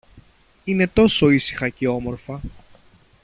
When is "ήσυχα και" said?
1.29-1.87